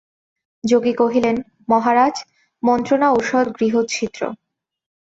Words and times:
যোগী 0.63 0.93
কহিলেন, 0.93 1.35
মহারাজ, 1.69 2.15
মন্ত্রণা 2.63 3.07
ঔষধ 3.11 3.45
গৃহচ্ছিদ্র। 3.59 4.21